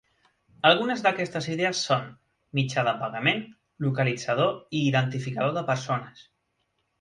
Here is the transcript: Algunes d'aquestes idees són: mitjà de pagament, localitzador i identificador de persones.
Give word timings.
Algunes 0.67 1.01
d'aquestes 1.07 1.47
idees 1.55 1.81
són: 1.89 2.07
mitjà 2.59 2.85
de 2.87 2.95
pagament, 3.03 3.45
localitzador 3.89 4.57
i 4.81 4.83
identificador 4.87 5.55
de 5.61 5.65
persones. 5.71 6.27